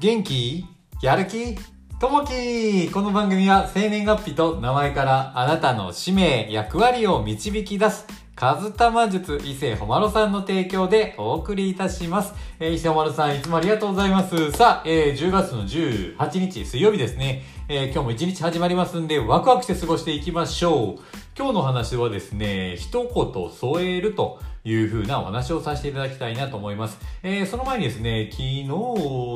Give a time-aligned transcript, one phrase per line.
[0.00, 0.64] 元気？
[1.02, 1.58] やる気？
[1.98, 8.06] ともきこの番組は生年月日と名前からあなたの使命、役割を導き出す、
[8.36, 12.32] カズタマ術伊勢ほまろさんの提供でお送りいたします。
[12.60, 14.52] えー、伊勢ほまろさんいつもありがとうございます。
[14.52, 17.42] さあ、えー、10月の18日水曜日ですね。
[17.68, 21.00] えー、今日も一日始まりますんでワクワクして過ごしていきましょう。
[21.38, 26.98] 今日の話はですね、一言添えるという風なお話をさせていただきたいなと思います。
[27.22, 28.64] えー、その前にですね、昨日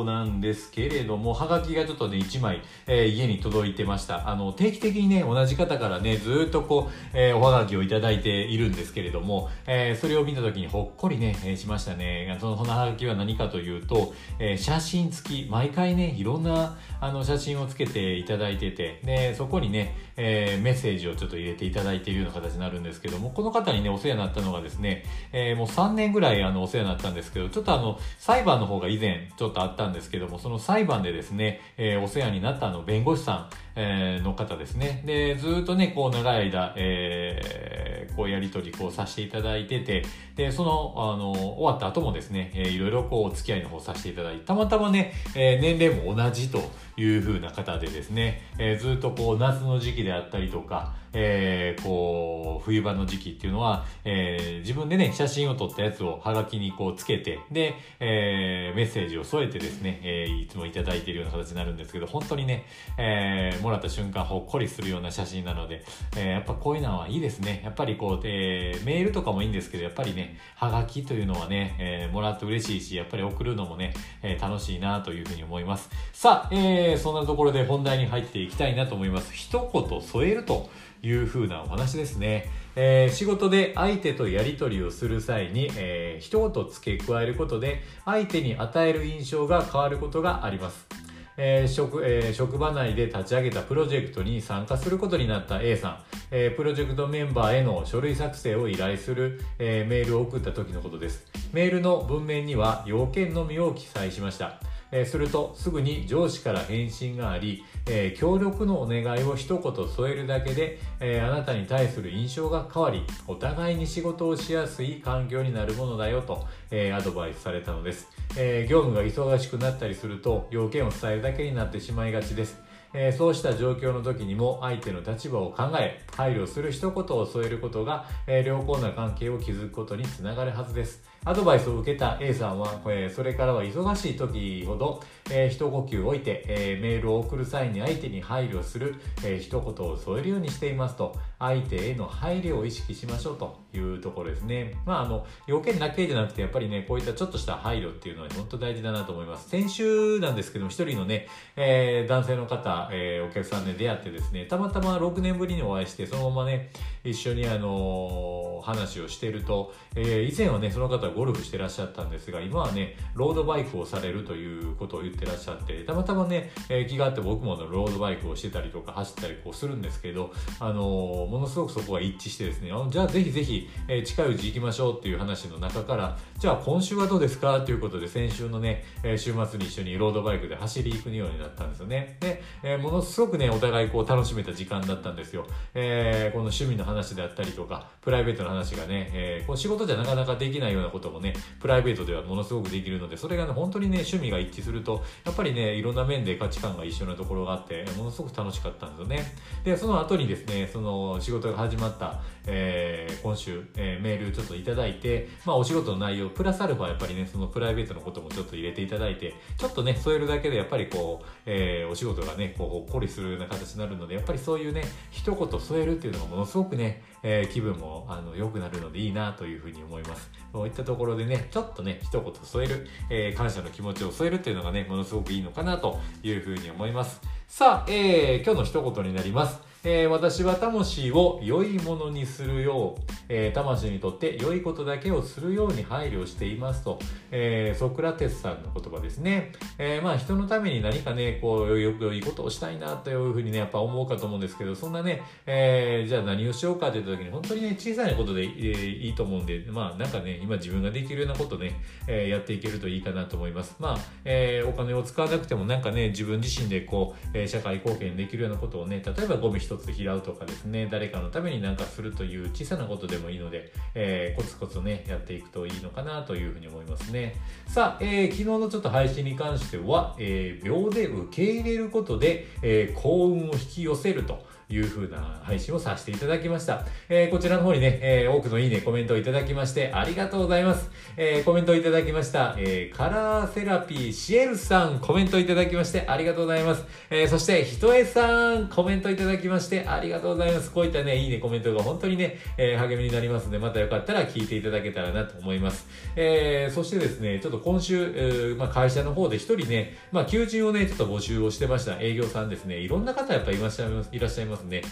[0.04, 4.28] なんですけれども、はがきがちょっとね、1枚、えー、家に届いてました。
[4.28, 12.36] あの、定期的にね、同じ方からね、ずっとこう、えー、おはがきをいただいているんですけれども、えそれを見た時にほっこりね、えしましたね。
[12.40, 35.02] その、そのはがきは何かというと、え写真付き、毎回ね、いろんな、あの、写真をつけていただいてて、で、そこにね、えメッセージをちょっと入れていただいているような形になるんですけども、この方にね、お世話になったのがですね、えー、もう3年ぐらいあのお世話になったんですけど、ちょっとあの、裁判の方が以前ちょっとあったんですけども、その裁判でですね、えー、お世話になったあの、弁護士さん、えー、の方ですね。
[35.06, 40.04] で、ずっとね、こう長い間、えー、こうやりとりこうさせていただいてて、
[40.36, 46.62] で、その、あの、終わった後もですね、えー、いろいろこう、付き合いの方させていただいて、たまたまね、えー、年齢も同じと
[46.96, 62.64] いう風な方でですね、えー、ずっとこう、夏の時期であったりとか、えー、こう、冬場の時期っていうのは、えー、自分でね、写真を撮ったやつをはがきにこうつけて、で、えー、メッセージを添えてですね、えー、いつもいただいているような形になるんですけど、本当にね、
[62.96, 65.84] えー、もらった瞬間ほっこりするような写真なので、
[66.16, 67.60] えー、やっぱこういうのはいいですね。
[67.62, 75.88] やっぱりこう、えー、メールとかもいいんですけど、やっぱりね、はがきというのはね、えー、もらって嬉しいし、やっぱり送るのもね、えー、楽しいなというふうに思います。
[76.12, 79.32] さあ、えー、そんなところで本題に入っていきたいなと思います。
[79.32, 80.68] 一言添えると
[81.00, 82.50] いうふうなお話ですね。
[82.74, 91.01] えー、仕事で相手とやり取りをする際に、えー、一言付け加えることで相手に与える印象が変わることがあります。
[91.36, 95.98] えー、職えー、職場内で立ち上げたプロジェクトに参加することになった A さん、
[96.30, 101.24] えー、プロジェクトメンバーへの書類作成を依頼する、えメールを送った時のことです。
[101.52, 104.60] メールの文面には要件のみを記載しました。
[104.92, 122.72] えするとすぐに上司から返信があり、え協力のお願いを一言添えるだけで、えあなたに対する印象が変わりお互いに仕事をしやすい環境になるものだよと、えアドバイスされたのです、え業務が忙しくなったりすると要件を伝えるだけになってしまいがちです。
[122.94, 131.02] えー、そうした状況の時にも相手の立場を考え配慮する一言を添えることが、えー、良好な関係を築くことにつながるはずです。
[131.24, 144.74] アドバイスを受けた A さんは、えー、それからは忙しい時ほど、えー、一呼吸置いて、えー、メールを送る際に相手に配慮する、えー、一言を添えるようにしていますと相手への配慮を意識しましょうというところですね。
[144.84, 149.48] まああの要件だけじゃなくてやっぱりねこういったちょっとした配慮っていうのは本当大事だなと思います。
[149.48, 156.70] 先週なんですけども一人のね、えー、男性の方えー、お客さんで出会ってですね、たまたま6年ぶりにお会いして、そのままね、
[157.04, 182.16] 一緒にあのー、話をしてると、えー、以前はね、その方ゴルフしてらっしゃったんですが、今はね、ロードバイクをされるということを言ってらっしゃって、たまたまね、え、気があって僕もロードバイクをしてたりとか走ったりこうするんですけど、あのものすごくそこが一致してですね、じゃあぜひぜひ、え近いうち行きましょうっていう話の中から、じゃあ今週はどうですかということで、先週のね、え週末に一緒にロードバイクで走り行くようになったんですよね。
[182.20, 185.46] で、えものすごくね、お互いこう楽しめた時間だったんですよ。
[185.74, 199.34] えー、この趣味の話であったりとか、プライベートの話がね、えー、こう仕事じゃなかなかできないようなことこともね、プライベートではものすごくできるので、それがね、本当にね、趣味が一致すると、やっぱりね、いろんな面で価値観が一緒なところがあって、ものすごく楽しかったんですよね。
[199.64, 220.30] で、その後にですね、その仕事が始まった、えー、今週、えー、メールちょっといただいて、まあお仕事の内容、プラスアルファやっぱりね、そのプライベートのこともちょっと入れていただいて、ちょっとね、添えるだけでやっぱりこう、えー、お仕事がね、こう、ほっこりするような形になるので、やっぱりそういうね、一言添えるっていうのがものすごくね、えー、気分もあの良くなるのでいいなというふうに思います。
[220.52, 227.20] そういったところでね、ちょっとね、一言添える、えー、感謝の気持ちを添えるっていうのがね、ものすごくいいのかなというふうに思います。
[227.48, 229.71] さあ、えー、今日の一言になります。
[229.84, 237.00] えー、私は魂を良いものにするよう、えー、魂にとって良いことだけをするように配慮していますと、
[237.32, 239.50] えー、ソクラテスさんの言葉ですね。
[239.78, 253.74] えまあ人のために何かね、こう、よく良いことをしたいなというふうにね、やっぱ思うかと思うんですけど、そんなね、えじゃあ何をしようかといった時に、本当にね、小さなことで、えいいと思うんで、まあなんかね、今自分ができるようなことね、えやっていけるといいかなと思います。
[253.80, 267.34] まあ、えお金を使わなくてもなんかね、自分自身でこう、え社会貢献できるようなことをね、例えばゴミ一つ拾うとかですね誰かのために何かするという小さなことでもいいので、えー、コツコツね、やっていくといいのかなというふうに思いますね。
[267.66, 274.51] さあ、えー、昨日のちょっと配信に関しては、えー、秒で受け入れることで、え、幸運を引き寄せると。
[274.72, 276.84] いう風な配信をさせていただきました。
[277.08, 280.90] えー、こちらの方にね、えー、多くのいいね、コメントをいただきましてありがとうございます。
[281.16, 286.84] えー、コメントをいただきました、えカラーセラピーシエルさん、コメントいただきましてありがとうございます。
[287.10, 290.70] えそして、ひとえさん、コメントいただきましてありがとうございます。
[290.70, 295.86] こういったね、いいね、コメントが本当にね、え励みになりますので、またよかったら聞いていただけたらなと思います。
[296.16, 302.78] えそしてですね、ちょっと今週、え、まあ、会社の方で一人ね、まあ、求人をね、ちょっと募集をしてました営業さんですね。
[302.78, 304.82] いろんな方やっぱいらっしゃいます、いらっしゃいますね。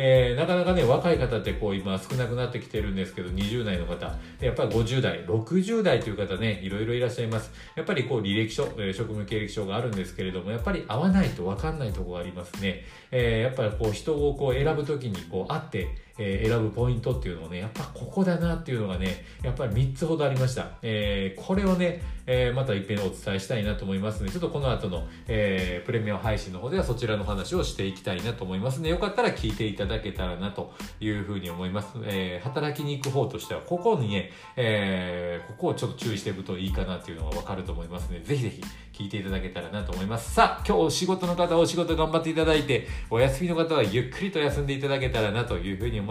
[0.00, 4.06] えー、なかなかね、若い方ってこう今少なくなってきてるんですけど、20代の方、
[4.40, 7.50] やっぱり50代、60代という方ね、いろいろいらっしゃいます。
[7.74, 12.84] やっぱりこう履歴書、え、職務経歴書があるんですけれども、やっぱり合わないとわかんないとこがありますね。
[13.10, 20.72] えー、やっぱりこう人をこう選ぶときにこう会って、えー、選ぶポイントっていうのをね、やっぱここだなっていうのがね、やっぱり3つほどありました。
[20.82, 31.88] えー、これをね、えー、また一遍お伝えしたいなと思いますので、ちょっとこの後の、えー、プレミアム配信の方ではそちらの話をしていきたいなと思いますので、よかったら聞いていただけたらなというふうに思います。
[32.04, 38.62] えー、働きに行く方としては、ここにね、えー、ここをちょっと注意していくといいかなっていうのがわかると思いますので、ぜひぜひ
[38.92, 40.34] 聞いていただけたらなと思います。
[40.34, 46.07] さあ、今日お仕事の方はお仕事頑張っていただいて、お休みの方はゆっくりと休んでいただけたらなというふうに思います。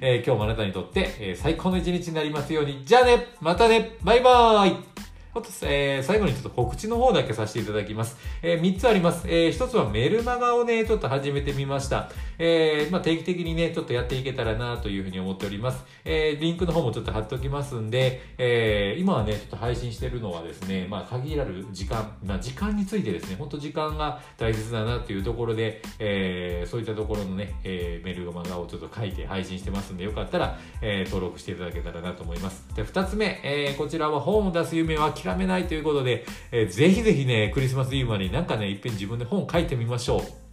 [0.00, 2.82] えー、今日もあなたにとって、え、最高の一日になりますように。
[2.84, 3.26] じゃあね。
[3.40, 3.96] またね。
[4.02, 4.97] バイバーイ。
[5.38, 8.16] あと、えー、最後にちょっと告知の方だけさせていただきます。
[8.42, 9.28] えー、3つあります。
[9.28, 12.10] えー、1つはメルマガをね、ちょっと始めてみました。
[12.38, 15.84] えー、まあ、定期的にね、ちょっとやっていけたらなというふうに思っております。
[16.04, 32.64] えー、リンクの方もちょっと貼っておきますんで、えー、今はね、ちょっと配信してるのはですね、まあ、限られる時間、まあ、時間についてですね、ほんと時間が大切だなっていうところで、えー、そういったところのね、えー、メルマガをちょっと書いて配信してますんで、よかったら、えー、登録していただけたらなと思います。
[32.74, 40.48] で、2つ目、えー、こちらは本を出す夢を諦めないということで、えー、ぜひぜひね、クリスマスイブまでになんかね、いっぺん自分で本書いてみましょう。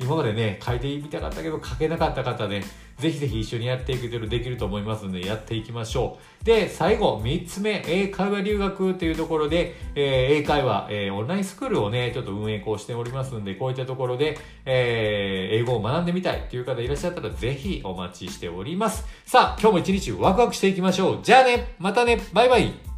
[0.00, 2.62] 今までね、書いてみたかったけど書けなかった方ね、
[2.98, 6.44] ぜひぜひ一緒にやっていくとできると思いますので、やっていきましょう。
[6.44, 19.04] で、最後、3つ目、英会話留学というところで、えー、英会話、えー、オンラインスクールをね、ちょっと運営こうしておりますんで、こういったところで、えー、英語を学んでみたいという方いらっしゃったら、ぜひお待ちしております。
[19.26, 21.18] さあ、今日も一日ワクワクしていきましょう。
[21.22, 22.89] じゃあね、またね、バイバイ